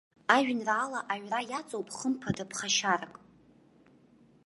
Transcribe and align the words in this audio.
Ажәеинраала 0.35 0.99
аҩра 1.13 1.39
иаҵоуп, 1.51 1.87
хымԥада, 1.97 2.43
ԥхашьарак. 2.49 3.15